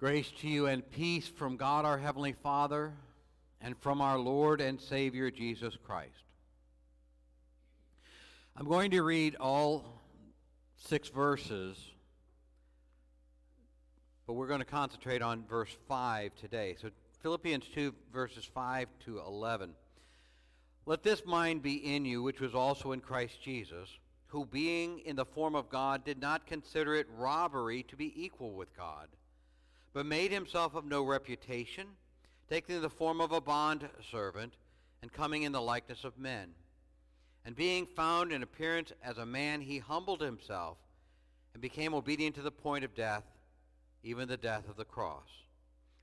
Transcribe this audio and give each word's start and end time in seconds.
Grace 0.00 0.32
to 0.40 0.48
you 0.48 0.66
and 0.66 0.90
peace 0.90 1.28
from 1.28 1.56
God 1.56 1.84
our 1.84 1.96
Heavenly 1.96 2.32
Father 2.32 2.92
and 3.60 3.78
from 3.78 4.00
our 4.00 4.18
Lord 4.18 4.60
and 4.60 4.80
Savior 4.80 5.30
Jesus 5.30 5.76
Christ. 5.86 6.24
I'm 8.56 8.66
going 8.66 8.90
to 8.90 9.02
read 9.02 9.36
all 9.36 10.02
six 10.74 11.08
verses, 11.10 11.78
but 14.26 14.32
we're 14.32 14.48
going 14.48 14.58
to 14.58 14.66
concentrate 14.66 15.22
on 15.22 15.44
verse 15.46 15.74
5 15.86 16.34
today. 16.34 16.74
So, 16.82 16.90
Philippians 17.22 17.68
2, 17.72 17.94
verses 18.12 18.44
5 18.52 18.88
to 19.04 19.20
11. 19.20 19.74
Let 20.86 21.04
this 21.04 21.24
mind 21.24 21.62
be 21.62 21.94
in 21.94 22.04
you, 22.04 22.20
which 22.20 22.40
was 22.40 22.54
also 22.54 22.90
in 22.90 23.00
Christ 23.00 23.40
Jesus, 23.40 23.88
who, 24.26 24.44
being 24.44 24.98
in 25.06 25.14
the 25.14 25.24
form 25.24 25.54
of 25.54 25.70
God, 25.70 26.04
did 26.04 26.20
not 26.20 26.46
consider 26.46 26.96
it 26.96 27.06
robbery 27.16 27.84
to 27.84 27.96
be 27.96 28.12
equal 28.16 28.54
with 28.54 28.76
God 28.76 29.06
but 29.94 30.04
made 30.04 30.32
himself 30.32 30.74
of 30.74 30.84
no 30.84 31.02
reputation, 31.02 31.86
taking 32.50 32.82
the 32.82 32.90
form 32.90 33.20
of 33.20 33.30
a 33.32 33.40
bond 33.40 33.88
servant, 34.10 34.52
and 35.00 35.12
coming 35.12 35.44
in 35.44 35.52
the 35.52 35.62
likeness 35.62 36.02
of 36.02 36.18
men. 36.18 36.48
And 37.46 37.54
being 37.54 37.86
found 37.86 38.32
in 38.32 38.42
appearance 38.42 38.92
as 39.04 39.18
a 39.18 39.26
man, 39.26 39.60
he 39.60 39.78
humbled 39.78 40.20
himself 40.20 40.78
and 41.52 41.62
became 41.62 41.94
obedient 41.94 42.34
to 42.34 42.42
the 42.42 42.50
point 42.50 42.84
of 42.84 42.94
death, 42.94 43.22
even 44.02 44.26
the 44.26 44.36
death 44.36 44.68
of 44.68 44.76
the 44.76 44.84
cross. 44.84 45.28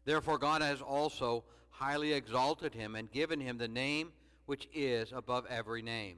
Therefore, 0.05 0.38
God 0.38 0.62
has 0.62 0.82
also 0.82 1.44
highly 1.70 2.13
exalted 2.13 2.73
him 2.73 2.96
and 2.96 3.12
given 3.12 3.41
him 3.41 3.58
the 3.58 3.68
name 3.68 4.13
which 4.46 4.70
is 4.73 5.12
above 5.12 5.46
every 5.48 5.82
name, 5.82 6.18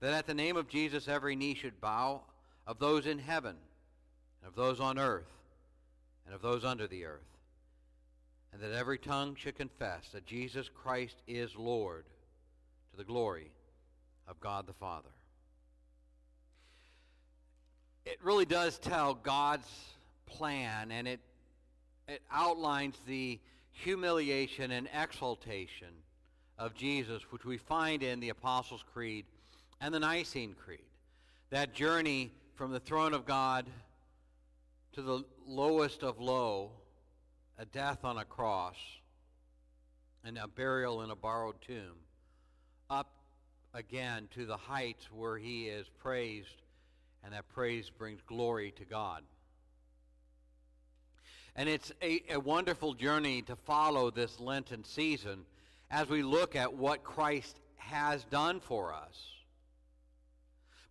that 0.00 0.12
at 0.12 0.26
the 0.26 0.34
name 0.34 0.56
of 0.56 0.68
Jesus 0.68 1.08
every 1.08 1.34
knee 1.34 1.54
should 1.54 1.80
bow, 1.80 2.22
of 2.66 2.78
those 2.78 3.06
in 3.06 3.18
heaven, 3.18 3.56
and 4.40 4.48
of 4.48 4.54
those 4.54 4.78
on 4.78 4.98
earth 4.98 5.34
and 6.26 6.34
of 6.34 6.42
those 6.42 6.64
under 6.64 6.86
the 6.86 7.04
earth, 7.04 7.20
and 8.52 8.62
that 8.62 8.72
every 8.72 8.98
tongue 8.98 9.34
should 9.34 9.56
confess 9.56 10.08
that 10.12 10.26
Jesus 10.26 10.68
Christ 10.68 11.16
is 11.26 11.54
Lord 11.56 12.04
to 12.90 12.96
the 12.96 13.04
glory 13.04 13.50
of 14.28 14.40
God 14.40 14.66
the 14.66 14.72
Father. 14.72 15.08
It 18.06 18.18
really 18.22 18.44
does 18.44 18.78
tell 18.78 19.14
God's 19.14 19.68
plan, 20.26 20.90
and 20.90 21.08
it, 21.08 21.20
it 22.06 22.22
outlines 22.30 22.96
the 23.06 23.40
humiliation 23.70 24.70
and 24.70 24.88
exaltation 24.94 25.88
of 26.58 26.74
Jesus, 26.74 27.22
which 27.30 27.44
we 27.44 27.56
find 27.56 28.02
in 28.02 28.20
the 28.20 28.28
Apostles' 28.28 28.84
Creed 28.92 29.24
and 29.80 29.92
the 29.92 30.00
Nicene 30.00 30.54
Creed. 30.54 30.78
That 31.50 31.74
journey 31.74 32.30
from 32.54 32.72
the 32.72 32.80
throne 32.80 33.14
of 33.14 33.26
God 33.26 33.66
to 34.94 35.02
the 35.02 35.24
lowest 35.46 36.04
of 36.04 36.20
low, 36.20 36.70
a 37.58 37.64
death 37.66 38.04
on 38.04 38.16
a 38.16 38.24
cross, 38.24 38.76
and 40.24 40.38
a 40.38 40.46
burial 40.46 41.02
in 41.02 41.10
a 41.10 41.16
borrowed 41.16 41.60
tomb, 41.60 41.96
up 42.88 43.10
again 43.74 44.28
to 44.34 44.46
the 44.46 44.56
heights 44.56 45.10
where 45.10 45.36
he 45.36 45.64
is 45.64 45.88
praised, 45.98 46.62
and 47.24 47.32
that 47.32 47.48
praise 47.48 47.90
brings 47.90 48.20
glory 48.22 48.72
to 48.76 48.84
God. 48.84 49.22
And 51.56 51.68
it's 51.68 51.92
a, 52.00 52.22
a 52.30 52.38
wonderful 52.38 52.94
journey 52.94 53.42
to 53.42 53.56
follow 53.56 54.10
this 54.10 54.38
Lenten 54.38 54.84
season 54.84 55.40
as 55.90 56.08
we 56.08 56.22
look 56.22 56.54
at 56.54 56.72
what 56.72 57.02
Christ 57.02 57.58
has 57.76 58.24
done 58.24 58.60
for 58.60 58.94
us. 58.94 59.16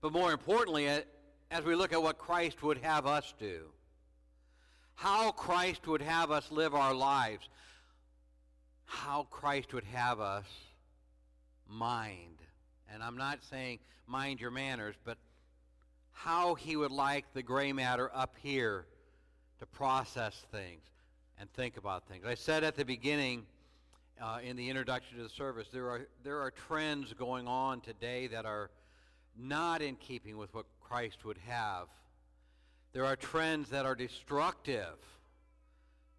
But 0.02 0.12
more 0.12 0.34
importantly, 0.34 0.88
as 0.88 1.64
we 1.66 1.76
look 1.76 1.94
at 1.94 2.04
what 2.04 2.18
Christ 2.18 2.62
would 2.64 2.80
have 2.80 3.06
us 3.08 3.34
do 3.40 3.70
how 4.96 5.32
Christ 5.32 5.88
would 5.88 6.02
have 6.02 6.32
us 6.32 6.52
live 6.52 6.74
our 6.76 6.94
lives, 6.94 7.48
how 8.86 9.28
Christ 9.30 9.74
would 9.74 9.84
have 9.86 10.20
us 10.20 10.46
mind. 11.68 12.38
And 12.94 13.02
I'm 13.02 13.18
not 13.18 13.40
saying 13.50 13.80
mind 14.08 14.40
your 14.40 14.52
manners, 14.52 14.96
but 15.04 15.18
how 16.12 16.56
he 16.56 16.76
would 16.76 16.92
like 16.92 17.26
the 17.34 17.44
gray 17.44 17.74
matter 17.74 18.12
up 18.14 18.36
here 18.42 18.86
to 19.60 19.66
process 19.66 20.46
things 20.52 20.84
and 21.40 21.52
think 21.54 21.78
about 21.78 22.08
things. 22.08 22.24
I 22.26 22.36
said 22.36 22.64
at 22.64 22.76
the 22.76 22.86
beginning 22.86 23.46
uh, 24.22 24.40
in 24.44 24.56
the 24.56 24.70
introduction 24.70 25.18
to 25.18 25.24
the 25.24 25.30
service, 25.30 25.68
there 25.74 25.90
are, 25.90 26.08
there 26.24 26.40
are 26.40 26.52
trends 26.52 27.14
going 27.14 27.48
on 27.48 27.82
today 27.82 28.28
that 28.28 28.46
are 28.46 28.70
not 29.36 29.82
in 29.82 29.96
keeping 29.96 30.38
with 30.38 30.54
what 30.54 30.66
Christ 30.82 31.26
would 31.26 31.40
have 31.48 31.88
there 32.94 33.06
are 33.06 33.16
trends 33.16 33.70
that 33.70 33.86
are 33.86 33.96
destructive 33.96 34.96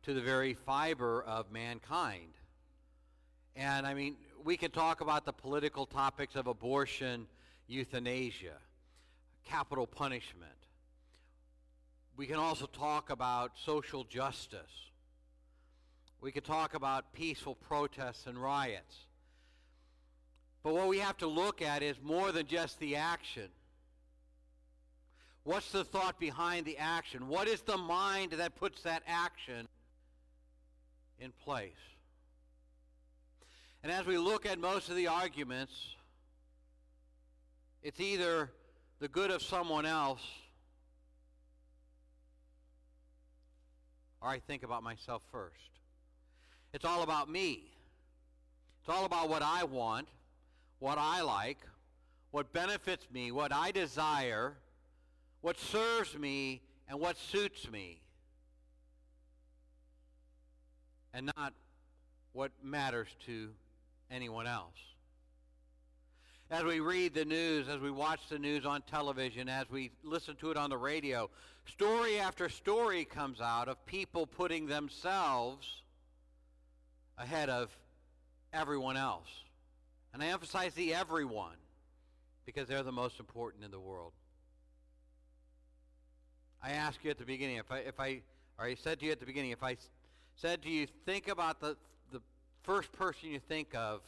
to 0.02 0.12
the 0.12 0.20
very 0.20 0.54
fiber 0.54 1.22
of 1.22 1.50
mankind. 1.52 2.34
And 3.56 3.86
I 3.86 3.94
mean, 3.94 4.16
we 4.44 4.56
can 4.56 4.72
talk 4.72 5.00
about 5.00 5.24
the 5.24 5.32
political 5.32 5.86
topics 5.86 6.34
of 6.34 6.48
abortion, 6.48 7.26
euthanasia, 7.68 8.58
capital 9.44 9.86
punishment. 9.86 10.50
We 12.16 12.26
can 12.26 12.36
also 12.36 12.66
talk 12.66 13.10
about 13.10 13.52
social 13.64 14.04
justice. 14.04 14.90
We 16.20 16.32
could 16.32 16.44
talk 16.44 16.74
about 16.74 17.12
peaceful 17.12 17.54
protests 17.54 18.26
and 18.26 18.36
riots. 18.36 18.96
But 20.62 20.74
what 20.74 20.88
we 20.88 20.98
have 20.98 21.18
to 21.18 21.26
look 21.26 21.62
at 21.62 21.82
is 21.82 21.96
more 22.02 22.32
than 22.32 22.46
just 22.46 22.80
the 22.80 22.96
action. 22.96 23.48
What's 25.44 25.70
the 25.70 25.84
thought 25.84 26.18
behind 26.18 26.66
the 26.66 26.78
action? 26.78 27.28
What 27.28 27.48
is 27.48 27.60
the 27.60 27.76
mind 27.76 28.32
that 28.32 28.56
puts 28.56 28.82
that 28.82 29.02
action 29.06 29.68
in 31.18 31.32
place? 31.44 31.72
And 33.82 33.92
as 33.92 34.06
we 34.06 34.16
look 34.16 34.46
at 34.46 34.58
most 34.58 34.88
of 34.88 34.96
the 34.96 35.08
arguments, 35.08 35.74
it's 37.82 38.00
either 38.00 38.50
the 39.00 39.08
good 39.08 39.30
of 39.30 39.42
someone 39.42 39.84
else 39.84 40.22
or 44.24 44.30
I 44.30 44.38
think 44.38 44.62
about 44.62 44.82
myself 44.82 45.22
first. 45.30 45.54
It's 46.72 46.86
all 46.86 47.02
about 47.02 47.28
me. 47.28 47.64
It's 48.80 48.88
all 48.88 49.04
about 49.04 49.28
what 49.28 49.42
I 49.42 49.64
want, 49.64 50.08
what 50.78 50.96
I 50.98 51.20
like, 51.20 51.58
what 52.30 52.50
benefits 52.52 53.06
me, 53.12 53.30
what 53.32 53.52
I 53.52 53.70
desire 53.70 54.56
what 55.44 55.58
serves 55.58 56.16
me 56.16 56.62
and 56.88 56.98
what 56.98 57.18
suits 57.18 57.70
me, 57.70 58.00
and 61.12 61.30
not 61.36 61.52
what 62.32 62.50
matters 62.62 63.08
to 63.26 63.50
anyone 64.10 64.46
else. 64.46 64.78
As 66.50 66.64
we 66.64 66.80
read 66.80 67.12
the 67.12 67.26
news, 67.26 67.68
as 67.68 67.78
we 67.78 67.90
watch 67.90 68.20
the 68.30 68.38
news 68.38 68.64
on 68.64 68.80
television, 68.90 69.50
as 69.50 69.68
we 69.68 69.90
listen 70.02 70.34
to 70.36 70.50
it 70.50 70.56
on 70.56 70.70
the 70.70 70.78
radio, 70.78 71.28
story 71.66 72.18
after 72.18 72.48
story 72.48 73.04
comes 73.04 73.42
out 73.42 73.68
of 73.68 73.84
people 73.84 74.26
putting 74.26 74.66
themselves 74.66 75.82
ahead 77.18 77.50
of 77.50 77.68
everyone 78.54 78.96
else. 78.96 79.28
And 80.14 80.22
I 80.22 80.28
emphasize 80.28 80.72
the 80.72 80.94
everyone 80.94 81.56
because 82.46 82.66
they're 82.66 82.82
the 82.82 82.92
most 82.92 83.20
important 83.20 83.62
in 83.62 83.70
the 83.70 83.78
world. 83.78 84.14
I 86.64 86.70
asked 86.70 87.00
you 87.02 87.10
at 87.10 87.18
the 87.18 87.26
beginning, 87.26 87.56
if 87.56 87.70
I, 87.70 87.78
if 87.80 88.00
I, 88.00 88.22
or 88.58 88.64
I 88.64 88.74
said 88.74 88.98
to 89.00 89.06
you 89.06 89.12
at 89.12 89.20
the 89.20 89.26
beginning, 89.26 89.50
if 89.50 89.62
I 89.62 89.76
said 90.34 90.62
to 90.62 90.70
you, 90.70 90.86
think 91.04 91.28
about 91.28 91.60
the, 91.60 91.76
the 92.10 92.22
first 92.62 92.90
person 92.92 93.28
you 93.28 93.38
think 93.38 93.74
of, 93.74 94.00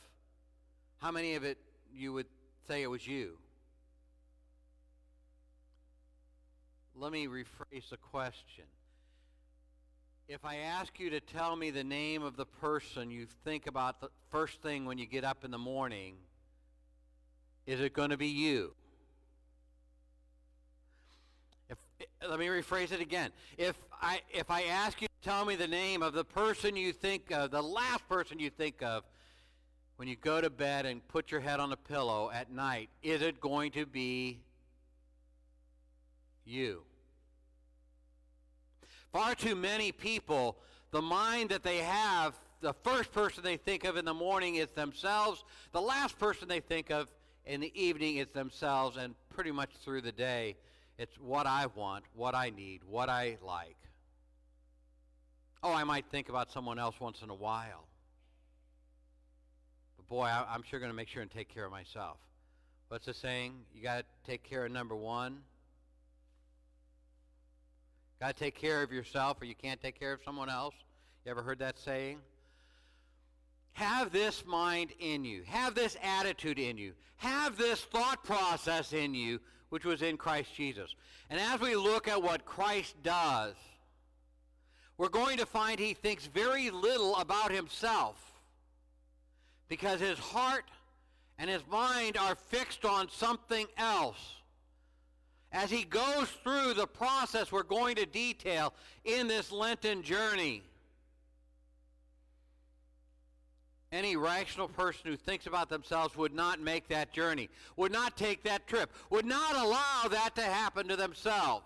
how 0.98 1.10
many 1.10 1.34
of 1.34 1.44
it 1.44 1.58
you 1.92 2.14
would 2.14 2.26
say 2.66 2.82
it 2.82 2.86
was 2.86 3.06
you? 3.06 3.36
Let 6.94 7.12
me 7.12 7.26
rephrase 7.26 7.90
the 7.90 7.98
question. 7.98 8.64
If 10.26 10.46
I 10.46 10.56
ask 10.56 10.98
you 10.98 11.10
to 11.10 11.20
tell 11.20 11.56
me 11.56 11.70
the 11.70 11.84
name 11.84 12.22
of 12.22 12.38
the 12.38 12.46
person 12.46 13.10
you 13.10 13.26
think 13.44 13.66
about 13.66 14.00
the 14.00 14.08
first 14.30 14.62
thing 14.62 14.86
when 14.86 14.96
you 14.96 15.04
get 15.04 15.24
up 15.24 15.44
in 15.44 15.50
the 15.50 15.58
morning, 15.58 16.14
is 17.66 17.80
it 17.80 17.92
going 17.92 18.10
to 18.10 18.16
be 18.16 18.28
you? 18.28 18.72
Let 22.28 22.38
me 22.38 22.46
rephrase 22.46 22.92
it 22.92 23.00
again. 23.00 23.30
If 23.58 23.76
I, 24.00 24.20
if 24.30 24.50
I 24.50 24.64
ask 24.64 25.00
you 25.00 25.08
to 25.08 25.28
tell 25.28 25.44
me 25.44 25.56
the 25.56 25.68
name 25.68 26.02
of 26.02 26.12
the 26.12 26.24
person 26.24 26.76
you 26.76 26.92
think 26.92 27.30
of, 27.30 27.50
the 27.50 27.62
last 27.62 28.08
person 28.08 28.38
you 28.38 28.50
think 28.50 28.82
of, 28.82 29.04
when 29.96 30.08
you 30.08 30.16
go 30.16 30.40
to 30.40 30.50
bed 30.50 30.84
and 30.84 31.06
put 31.08 31.30
your 31.30 31.40
head 31.40 31.58
on 31.58 31.72
a 31.72 31.76
pillow 31.76 32.30
at 32.32 32.50
night, 32.50 32.90
is 33.02 33.22
it 33.22 33.40
going 33.40 33.72
to 33.72 33.86
be 33.86 34.40
you? 36.44 36.82
Far 39.12 39.34
too 39.34 39.54
many 39.54 39.92
people, 39.92 40.58
the 40.90 41.00
mind 41.00 41.50
that 41.50 41.62
they 41.62 41.78
have, 41.78 42.34
the 42.60 42.74
first 42.74 43.12
person 43.12 43.42
they 43.42 43.56
think 43.56 43.84
of 43.84 43.96
in 43.96 44.04
the 44.04 44.14
morning 44.14 44.56
is 44.56 44.68
themselves, 44.70 45.44
the 45.72 45.80
last 45.80 46.18
person 46.18 46.48
they 46.48 46.60
think 46.60 46.90
of 46.90 47.08
in 47.46 47.60
the 47.60 47.72
evening 47.80 48.16
is 48.16 48.28
themselves, 48.28 48.96
and 48.96 49.14
pretty 49.30 49.52
much 49.52 49.70
through 49.82 50.02
the 50.02 50.12
day 50.12 50.56
it's 50.98 51.18
what 51.18 51.46
I 51.46 51.66
want, 51.66 52.04
what 52.14 52.34
I 52.34 52.50
need, 52.50 52.80
what 52.88 53.08
I 53.08 53.36
like. 53.42 53.76
Oh, 55.62 55.72
I 55.72 55.84
might 55.84 56.06
think 56.10 56.28
about 56.28 56.50
someone 56.50 56.78
else 56.78 56.94
once 57.00 57.22
in 57.22 57.30
a 57.30 57.34
while. 57.34 57.86
But 59.96 60.08
boy, 60.08 60.24
I, 60.24 60.54
am 60.54 60.62
sure 60.62 60.78
going 60.78 60.90
to 60.90 60.96
make 60.96 61.08
sure 61.08 61.22
and 61.22 61.30
take 61.30 61.52
care 61.52 61.64
of 61.64 61.72
myself. 61.72 62.18
What's 62.88 63.06
the 63.06 63.14
saying? 63.14 63.54
You 63.74 63.82
got 63.82 63.98
to 63.98 64.30
take 64.30 64.42
care 64.42 64.64
of 64.64 64.72
number 64.72 64.94
one. 64.94 65.38
Got 68.20 68.36
to 68.36 68.44
take 68.44 68.54
care 68.54 68.82
of 68.82 68.92
yourself, 68.92 69.42
or 69.42 69.44
you 69.44 69.54
can't 69.54 69.80
take 69.82 69.98
care 69.98 70.12
of 70.12 70.20
someone 70.24 70.48
else. 70.48 70.74
You 71.24 71.30
ever 71.30 71.42
heard 71.42 71.58
that 71.58 71.78
saying? 71.78 72.18
Have 73.72 74.10
this 74.10 74.46
mind 74.46 74.92
in 75.00 75.24
you. 75.24 75.42
Have 75.46 75.74
this 75.74 75.96
attitude 76.02 76.58
in 76.58 76.78
you. 76.78 76.92
Have 77.16 77.58
this 77.58 77.80
thought 77.80 78.24
process 78.24 78.92
in 78.92 79.14
you, 79.14 79.40
which 79.70 79.84
was 79.84 80.02
in 80.02 80.16
Christ 80.16 80.54
Jesus. 80.54 80.94
And 81.30 81.40
as 81.40 81.60
we 81.60 81.74
look 81.76 82.08
at 82.08 82.22
what 82.22 82.44
Christ 82.44 82.94
does, 83.02 83.54
we're 84.98 85.08
going 85.08 85.38
to 85.38 85.46
find 85.46 85.78
he 85.78 85.94
thinks 85.94 86.26
very 86.26 86.70
little 86.70 87.16
about 87.16 87.52
himself 87.52 88.16
because 89.68 90.00
his 90.00 90.18
heart 90.18 90.64
and 91.38 91.50
his 91.50 91.62
mind 91.70 92.16
are 92.16 92.34
fixed 92.34 92.84
on 92.84 93.08
something 93.10 93.66
else. 93.76 94.36
As 95.52 95.70
he 95.70 95.84
goes 95.84 96.28
through 96.42 96.74
the 96.74 96.86
process 96.86 97.52
we're 97.52 97.62
going 97.62 97.96
to 97.96 98.06
detail 98.06 98.72
in 99.04 99.28
this 99.28 99.52
Lenten 99.52 100.02
journey, 100.02 100.62
any 103.92 104.16
rational 104.16 104.68
person 104.68 105.10
who 105.10 105.16
thinks 105.16 105.46
about 105.46 105.68
themselves 105.68 106.16
would 106.16 106.34
not 106.34 106.60
make 106.60 106.88
that 106.88 107.12
journey, 107.12 107.48
would 107.76 107.92
not 107.92 108.16
take 108.16 108.42
that 108.44 108.66
trip, 108.66 108.90
would 109.10 109.24
not 109.24 109.54
allow 109.54 110.08
that 110.10 110.34
to 110.34 110.42
happen 110.42 110.88
to 110.88 110.96
themselves. 110.96 111.64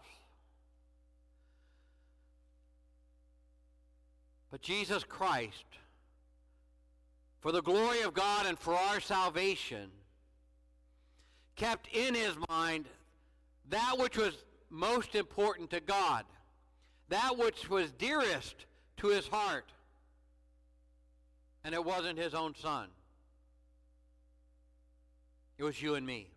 But 4.51 4.63
Jesus 4.63 5.05
Christ, 5.05 5.65
for 7.41 7.53
the 7.53 7.63
glory 7.63 8.03
of 8.03 8.13
God 8.13 8.47
and 8.47 8.59
for 8.59 8.75
our 8.75 9.01
salvation, 9.01 9.91
kept 11.57 11.89
in 11.95 12.15
his 12.15 12.37
mind 12.49 12.87
that 13.69 13.97
which 13.99 14.17
was 14.17 14.45
most 14.69 15.15
important 15.15 15.71
to 15.71 15.81
God, 15.81 16.25
that 17.09 17.39
which 17.39 17.71
was 17.71 17.91
dearest 17.93 18.67
to 18.99 19.09
his 19.09 19.27
heart. 19.29 19.73
And 21.65 21.75
it 21.75 21.85
wasn't 21.85 22.19
his 22.19 22.35
own 22.35 22.55
son. 22.55 22.89
It 25.59 25.65
was 25.65 25.81
you 25.81 25.95
and 25.95 26.07
me. 26.07 26.29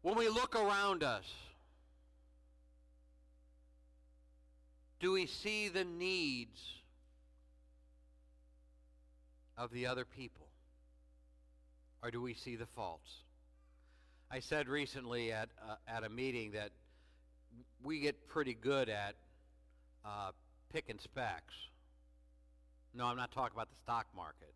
When 0.00 0.16
we 0.16 0.28
look 0.28 0.56
around 0.56 1.02
us, 1.02 1.24
do 4.98 5.12
we 5.12 5.26
see 5.26 5.68
the 5.68 5.84
needs 5.84 6.60
of 9.58 9.70
the 9.72 9.86
other 9.86 10.04
people? 10.04 10.46
Or 12.02 12.10
do 12.10 12.20
we 12.20 12.34
see 12.34 12.56
the 12.56 12.66
faults? 12.66 13.10
I 14.30 14.40
said 14.40 14.68
recently 14.68 15.30
at, 15.32 15.50
uh, 15.68 15.74
at 15.86 16.04
a 16.04 16.08
meeting 16.08 16.52
that 16.52 16.70
we 17.84 18.00
get 18.00 18.26
pretty 18.28 18.54
good 18.54 18.88
at 18.88 19.14
uh, 20.04 20.30
picking 20.72 20.98
specs. 20.98 21.54
No, 22.94 23.06
I'm 23.06 23.16
not 23.16 23.32
talking 23.32 23.56
about 23.56 23.70
the 23.70 23.76
stock 23.76 24.06
market. 24.14 24.52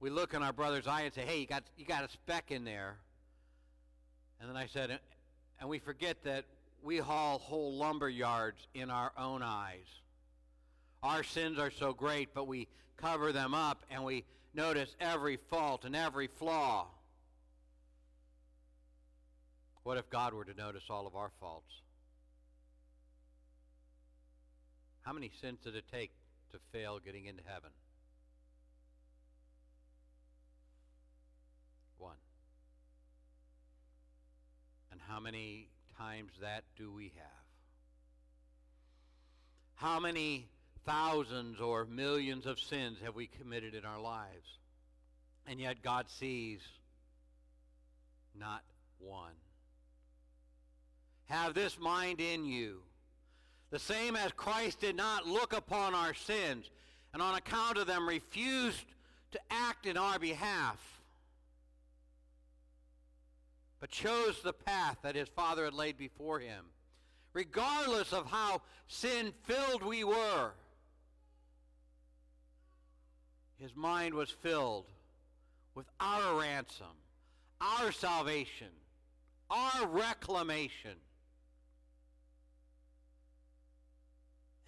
We 0.00 0.10
look 0.10 0.34
in 0.34 0.42
our 0.42 0.52
brother's 0.52 0.86
eye 0.86 1.02
and 1.02 1.14
say, 1.14 1.22
hey, 1.22 1.40
you 1.40 1.46
got, 1.46 1.64
you 1.78 1.86
got 1.86 2.04
a 2.04 2.08
speck 2.10 2.50
in 2.50 2.64
there. 2.64 2.96
And 4.40 4.48
then 4.48 4.56
I 4.56 4.66
said, 4.66 4.98
and 5.60 5.68
we 5.68 5.78
forget 5.78 6.22
that 6.24 6.44
we 6.82 6.98
haul 6.98 7.38
whole 7.38 7.74
lumber 7.74 8.08
yards 8.08 8.66
in 8.74 8.90
our 8.90 9.12
own 9.16 9.42
eyes. 9.42 9.86
Our 11.02 11.22
sins 11.22 11.58
are 11.58 11.70
so 11.70 11.94
great, 11.94 12.34
but 12.34 12.46
we 12.46 12.68
cover 12.96 13.32
them 13.32 13.54
up 13.54 13.84
and 13.90 14.04
we 14.04 14.24
notice 14.54 14.94
every 15.00 15.36
fault 15.36 15.84
and 15.84 15.96
every 15.96 16.26
flaw. 16.26 16.86
What 19.84 19.96
if 19.98 20.08
God 20.10 20.34
were 20.34 20.44
to 20.44 20.54
notice 20.54 20.84
all 20.90 21.06
of 21.06 21.16
our 21.16 21.30
faults? 21.40 21.72
How 25.02 25.12
many 25.12 25.30
sins 25.40 25.58
did 25.62 25.76
it 25.76 25.84
take 25.90 26.10
to 26.54 26.60
fail 26.72 27.00
getting 27.04 27.26
into 27.26 27.42
heaven? 27.44 27.70
One. 31.98 32.16
And 34.92 35.00
how 35.08 35.18
many 35.18 35.68
times 35.98 36.30
that 36.40 36.62
do 36.76 36.92
we 36.92 37.12
have? 37.16 37.44
How 39.74 39.98
many 39.98 40.46
thousands 40.86 41.60
or 41.60 41.86
millions 41.86 42.46
of 42.46 42.60
sins 42.60 42.98
have 43.02 43.16
we 43.16 43.26
committed 43.26 43.74
in 43.74 43.84
our 43.84 44.00
lives? 44.00 44.58
And 45.48 45.58
yet 45.58 45.82
God 45.82 46.06
sees 46.08 46.60
not 48.38 48.62
one. 49.00 49.34
Have 51.24 51.54
this 51.54 51.78
mind 51.80 52.20
in 52.20 52.44
you. 52.44 52.82
The 53.74 53.80
same 53.80 54.14
as 54.14 54.30
Christ 54.30 54.78
did 54.78 54.94
not 54.94 55.26
look 55.26 55.52
upon 55.52 55.96
our 55.96 56.14
sins 56.14 56.70
and 57.12 57.20
on 57.20 57.34
account 57.34 57.76
of 57.76 57.88
them 57.88 58.08
refused 58.08 58.84
to 59.32 59.40
act 59.50 59.86
in 59.86 59.96
our 59.96 60.16
behalf 60.16 60.78
but 63.80 63.90
chose 63.90 64.40
the 64.42 64.52
path 64.52 64.98
that 65.02 65.16
his 65.16 65.28
Father 65.28 65.64
had 65.64 65.74
laid 65.74 65.98
before 65.98 66.38
him. 66.38 66.66
Regardless 67.32 68.12
of 68.12 68.30
how 68.30 68.62
sin 68.86 69.32
filled 69.42 69.82
we 69.82 70.04
were, 70.04 70.52
his 73.58 73.74
mind 73.74 74.14
was 74.14 74.30
filled 74.30 74.86
with 75.74 75.86
our 75.98 76.40
ransom, 76.40 76.86
our 77.60 77.90
salvation, 77.90 78.70
our 79.50 79.88
reclamation. 79.88 80.94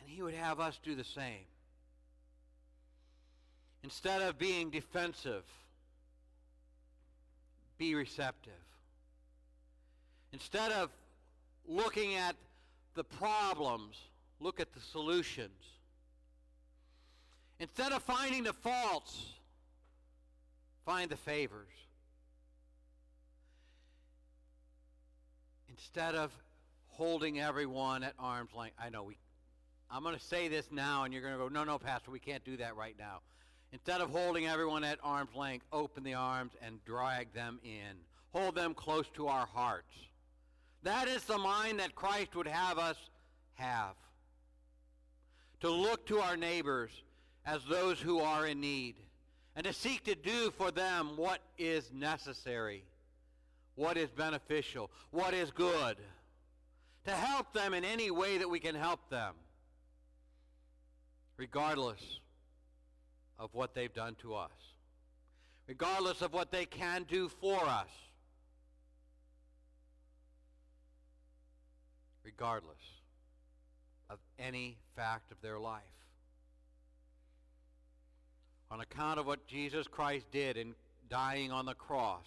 And 0.07 0.15
he 0.15 0.23
would 0.23 0.35
have 0.35 0.61
us 0.61 0.79
do 0.85 0.95
the 0.95 1.03
same. 1.03 1.47
Instead 3.83 4.23
of 4.23 4.39
being 4.39 4.71
defensive, 4.71 5.43
be 7.77 7.97
receptive. 7.97 8.53
Instead 10.33 10.71
of 10.71 10.91
looking 11.67 12.15
at 12.15 12.37
the 12.95 13.03
problems, 13.03 13.97
look 14.39 14.61
at 14.61 14.73
the 14.75 14.81
solutions. 14.81 15.51
Instead 17.59 17.91
of 17.91 18.01
finding 18.01 18.45
the 18.45 18.53
faults, 18.53 19.25
find 20.85 21.11
the 21.11 21.17
favors. 21.17 21.67
Instead 25.69 26.15
of 26.15 26.31
holding 26.91 27.41
everyone 27.41 28.05
at 28.05 28.15
arm's 28.21 28.55
length. 28.55 28.77
I 28.81 28.89
know 28.89 29.03
we 29.03 29.17
I'm 29.91 30.03
going 30.03 30.17
to 30.17 30.21
say 30.21 30.49
this 30.49 30.67
now 30.71 31.05
and 31.05 31.13
you're 31.13 31.23
going 31.23 31.35
to 31.35 31.39
go, 31.39 31.49
"No, 31.49 31.65
no, 31.65 31.79
pastor, 31.79 32.11
we 32.11 32.19
can't 32.19 32.45
do 32.45 32.57
that 32.59 32.77
right 32.77 32.97
now." 32.99 33.21
Instead 33.73 34.01
of 34.01 34.11
holding 34.11 34.47
everyone 34.47 34.85
at 34.85 34.99
arm's 35.03 35.35
length, 35.35 35.67
open 35.73 36.03
the 36.03 36.15
arms 36.15 36.53
and 36.63 36.85
drag 36.85 37.33
them 37.33 37.61
in. 37.65 37.97
Hold 38.33 38.55
them 38.55 38.75
close 38.75 39.07
to 39.15 39.29
our 39.29 39.47
hearts. 39.47 39.93
That 40.83 41.09
is 41.09 41.25
the 41.25 41.39
mind 41.39 41.81
that 41.81 41.95
Christ 41.95 42.37
would 42.37 42.47
have 42.47 42.79
us 42.79 42.97
have. 43.55 43.95
To 45.61 45.71
look 45.71 46.07
to 46.07 46.21
our 46.21 46.37
neighbors 46.37 46.91
as 47.45 47.61
those 47.65 47.99
who 48.01 48.21
are 48.21 48.47
in 48.47 48.61
need 48.61 48.97
and 49.57 49.65
to 49.65 49.73
seek 49.73 50.05
to 50.05 50.15
do 50.15 50.51
for 50.53 50.71
them 50.71 51.17
what 51.17 51.41
is 51.57 51.91
necessary, 51.93 52.85
what 53.75 53.97
is 53.97 54.11
beneficial, 54.11 54.91
what 55.11 55.33
is 55.33 55.51
good, 55.51 55.97
to 57.07 57.11
help 57.11 57.53
them 57.53 57.73
in 57.73 57.85
any 57.85 58.11
way 58.11 58.39
that 58.39 58.51
we 58.51 58.61
can 58.61 58.75
help 58.75 59.09
them, 59.09 59.35
regardless 61.37 62.21
of 63.39 63.51
what 63.53 63.75
they've 63.75 63.95
done 63.95 64.17
to 64.23 64.35
us, 64.35 64.51
regardless 65.67 66.23
of 66.23 66.33
what 66.33 66.51
they 66.51 66.65
can 66.65 67.05
do 67.09 67.29
for 67.29 67.63
us. 67.65 67.89
regardless 72.27 72.77
of 74.11 74.19
any 74.39 74.77
fact 74.97 75.31
of 75.31 75.41
their 75.41 75.59
life. 75.59 75.83
On 78.71 78.81
account 78.81 79.21
of 79.21 79.27
what 79.27 79.47
Jesus 79.47 79.87
Christ 79.87 80.27
did 80.33 80.57
in 80.57 80.75
dying 81.09 81.53
on 81.53 81.67
the 81.67 81.75
cross, 81.75 82.27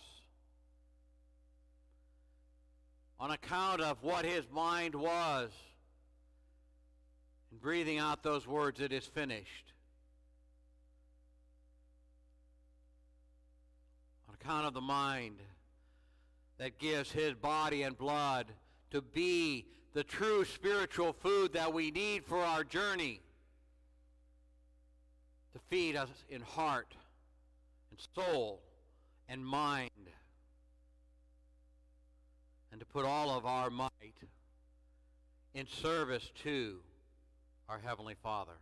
on 3.19 3.31
account 3.31 3.81
of 3.81 4.01
what 4.01 4.23
his 4.23 4.45
mind 4.49 4.95
was 4.95 5.51
breathing 7.61 7.99
out 7.99 8.23
those 8.23 8.47
words, 8.47 8.79
it 8.79 8.91
is 8.91 9.05
finished. 9.05 9.73
On 14.27 14.35
account 14.35 14.65
of 14.65 14.73
the 14.73 14.81
mind 14.81 15.37
that 16.57 16.77
gives 16.77 17.11
his 17.11 17.33
body 17.33 17.83
and 17.83 17.97
blood 17.97 18.47
to 18.91 19.01
be 19.01 19.65
the 19.93 20.03
true 20.03 20.45
spiritual 20.45 21.13
food 21.13 21.53
that 21.53 21.73
we 21.73 21.91
need 21.91 22.23
for 22.25 22.37
our 22.37 22.63
journey 22.63 23.21
to 25.53 25.59
feed 25.69 25.95
us 25.95 26.09
in 26.29 26.41
heart 26.41 26.93
and 27.89 27.99
soul 28.15 28.61
and 29.27 29.45
mind 29.45 29.89
and 32.71 32.79
to 32.79 32.85
put 32.85 33.05
all 33.05 33.35
of 33.35 33.45
our 33.45 33.69
might 33.69 33.89
in 35.53 35.67
service 35.67 36.31
to 36.43 36.79
our 37.69 37.79
Heavenly 37.79 38.15
Father. 38.23 38.57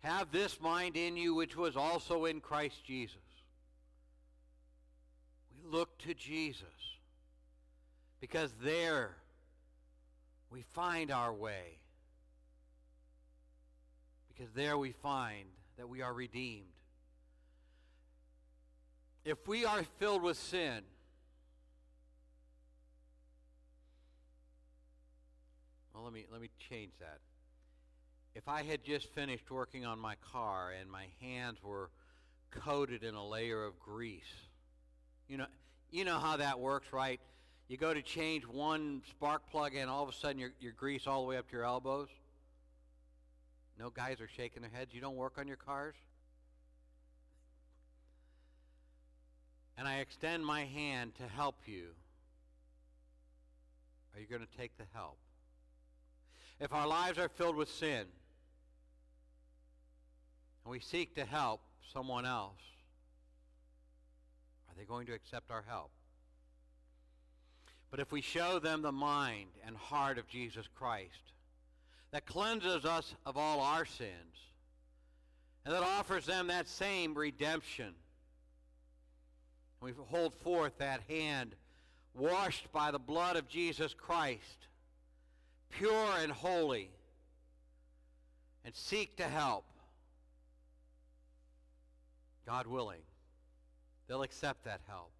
Have 0.00 0.30
this 0.30 0.60
mind 0.60 0.96
in 0.96 1.16
you 1.16 1.34
which 1.34 1.56
was 1.56 1.76
also 1.76 2.24
in 2.24 2.40
Christ 2.40 2.84
Jesus. 2.84 3.16
We 5.52 5.70
look 5.70 5.98
to 5.98 6.14
Jesus 6.14 6.66
because 8.20 8.54
there 8.62 9.16
we 10.50 10.62
find 10.72 11.10
our 11.10 11.32
way. 11.32 11.78
Because 14.28 14.52
there 14.54 14.78
we 14.78 14.92
find 14.92 15.46
that 15.76 15.88
we 15.88 16.02
are 16.02 16.14
redeemed. 16.14 16.66
If 19.24 19.46
we 19.46 19.64
are 19.64 19.82
filled 19.98 20.22
with 20.22 20.38
sin, 20.38 20.80
well, 26.00 26.10
let 26.10 26.14
me, 26.14 26.24
let 26.32 26.40
me 26.40 26.48
change 26.70 26.92
that. 27.00 27.18
If 28.34 28.48
I 28.48 28.62
had 28.62 28.84
just 28.84 29.12
finished 29.12 29.50
working 29.50 29.84
on 29.84 29.98
my 29.98 30.14
car 30.32 30.72
and 30.80 30.90
my 30.90 31.06
hands 31.20 31.58
were 31.62 31.90
coated 32.50 33.04
in 33.04 33.14
a 33.14 33.26
layer 33.26 33.64
of 33.64 33.78
grease, 33.78 34.22
you 35.28 35.36
know, 35.36 35.46
you 35.90 36.04
know 36.04 36.18
how 36.18 36.38
that 36.38 36.58
works, 36.58 36.90
right? 36.92 37.20
You 37.68 37.76
go 37.76 37.92
to 37.92 38.00
change 38.00 38.46
one 38.46 39.02
spark 39.10 39.50
plug 39.50 39.74
and 39.74 39.90
all 39.90 40.02
of 40.02 40.08
a 40.08 40.12
sudden 40.12 40.38
your, 40.38 40.52
your 40.58 40.72
grease 40.72 41.06
all 41.06 41.22
the 41.22 41.28
way 41.28 41.36
up 41.36 41.48
to 41.48 41.52
your 41.52 41.64
elbows. 41.64 42.08
No 43.78 43.90
guys 43.90 44.20
are 44.20 44.28
shaking 44.28 44.62
their 44.62 44.70
heads. 44.70 44.94
You 44.94 45.02
don't 45.02 45.16
work 45.16 45.36
on 45.38 45.46
your 45.46 45.56
cars? 45.56 45.96
And 49.76 49.86
I 49.86 49.98
extend 49.98 50.46
my 50.46 50.64
hand 50.64 51.14
to 51.16 51.26
help 51.26 51.56
you. 51.66 51.88
Are 54.14 54.20
you 54.20 54.26
going 54.26 54.42
to 54.42 54.58
take 54.58 54.76
the 54.78 54.84
help? 54.94 55.18
If 56.60 56.74
our 56.74 56.86
lives 56.86 57.18
are 57.18 57.30
filled 57.30 57.56
with 57.56 57.70
sin 57.70 58.04
and 60.64 60.70
we 60.70 60.78
seek 60.78 61.14
to 61.14 61.24
help 61.24 61.62
someone 61.92 62.26
else, 62.26 62.60
are 64.68 64.74
they 64.76 64.84
going 64.84 65.06
to 65.06 65.14
accept 65.14 65.50
our 65.50 65.64
help? 65.66 65.90
But 67.90 67.98
if 67.98 68.12
we 68.12 68.20
show 68.20 68.58
them 68.58 68.82
the 68.82 68.92
mind 68.92 69.48
and 69.66 69.74
heart 69.76 70.18
of 70.18 70.28
Jesus 70.28 70.68
Christ 70.76 71.32
that 72.10 72.26
cleanses 72.26 72.84
us 72.84 73.14
of 73.24 73.38
all 73.38 73.60
our 73.60 73.86
sins 73.86 74.10
and 75.64 75.74
that 75.74 75.82
offers 75.82 76.26
them 76.26 76.48
that 76.48 76.68
same 76.68 77.14
redemption, 77.14 77.86
and 77.86 77.94
we 79.80 79.92
hold 80.08 80.34
forth 80.34 80.76
that 80.78 81.00
hand 81.08 81.54
washed 82.14 82.70
by 82.70 82.90
the 82.90 82.98
blood 82.98 83.36
of 83.36 83.48
Jesus 83.48 83.94
Christ, 83.94 84.66
pure 85.70 86.08
and 86.20 86.30
holy, 86.32 86.90
and 88.64 88.74
seek 88.74 89.16
to 89.16 89.24
help, 89.24 89.64
God 92.46 92.66
willing, 92.66 93.02
they'll 94.08 94.22
accept 94.22 94.64
that 94.64 94.80
help 94.88 95.12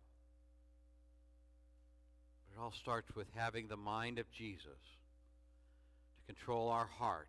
But 2.45 2.61
it 2.61 2.62
all 2.62 2.73
starts 2.73 3.14
with 3.14 3.28
having 3.35 3.69
the 3.69 3.76
mind 3.76 4.19
of 4.19 4.30
Jesus 4.33 4.64
to 4.66 6.35
control 6.35 6.69
our 6.69 6.87
heart 6.87 7.28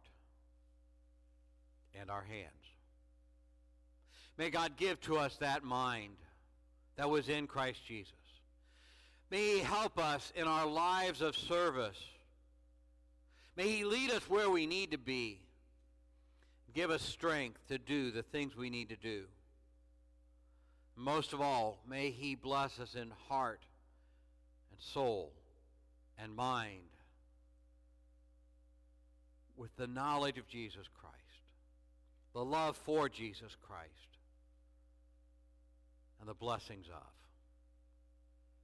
and 1.99 2.09
our 2.09 2.23
hands. 2.23 2.47
May 4.37 4.49
God 4.49 4.75
give 4.75 4.99
to 5.01 5.17
us 5.17 5.35
that 5.37 5.63
mind 5.63 6.15
that 6.95 7.09
was 7.09 7.29
in 7.29 7.47
Christ 7.47 7.85
Jesus. 7.85 8.13
May 9.29 9.57
he 9.57 9.59
help 9.59 9.97
us 9.97 10.33
in 10.35 10.47
our 10.47 10.65
lives 10.65 11.21
of 11.21 11.37
service. 11.37 11.99
May 13.55 13.67
he 13.69 13.83
lead 13.83 14.11
us 14.11 14.29
where 14.29 14.49
we 14.49 14.65
need 14.65 14.91
to 14.91 14.97
be. 14.97 15.41
Give 16.73 16.89
us 16.89 17.01
strength 17.01 17.59
to 17.67 17.77
do 17.77 18.11
the 18.11 18.23
things 18.23 18.55
we 18.55 18.69
need 18.69 18.89
to 18.89 18.95
do. 18.95 19.23
Most 20.95 21.33
of 21.33 21.41
all, 21.41 21.79
may 21.87 22.11
he 22.11 22.35
bless 22.35 22.79
us 22.79 22.95
in 22.95 23.11
heart 23.27 23.61
and 24.71 24.79
soul 24.79 25.33
and 26.17 26.35
mind 26.35 26.91
with 29.57 29.75
the 29.75 29.87
knowledge 29.87 30.37
of 30.37 30.47
Jesus 30.47 30.87
Christ, 30.99 31.15
the 32.33 32.43
love 32.43 32.77
for 32.77 33.09
Jesus 33.09 33.55
Christ, 33.67 33.89
and 36.19 36.29
the 36.29 36.33
blessings 36.33 36.87
of 36.87 37.11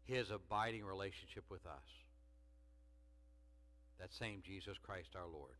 his 0.05 0.31
abiding 0.31 0.85
relationship 0.85 1.43
with 1.49 1.65
us. 1.65 2.06
That 3.99 4.13
same 4.13 4.41
Jesus 4.45 4.77
Christ 4.83 5.09
our 5.15 5.27
Lord. 5.27 5.55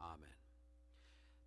Amen. 0.00 0.36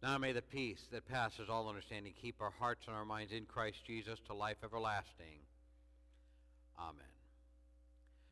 Now 0.04 0.18
may 0.18 0.34
the 0.34 0.42
peace 0.42 0.88
that 0.92 1.08
passes 1.08 1.50
all 1.50 1.68
understanding 1.70 2.14
keep 2.22 2.42
our 2.42 2.54
hearts 2.60 2.84
and 2.88 2.96
our 2.96 3.06
minds 3.06 3.32
in 3.32 3.46
Christ 3.46 3.78
Jesus 3.88 4.20
to 4.28 4.34
life 4.34 4.58
everlasting. 4.64 5.40
Amen. 6.78 7.14